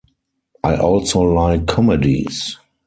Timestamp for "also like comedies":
0.77-2.57